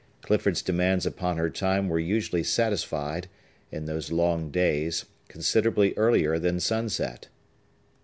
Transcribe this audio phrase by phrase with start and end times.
[0.23, 3.27] Clifford's demands upon her time were usually satisfied,
[3.71, 7.27] in those long days, considerably earlier than sunset.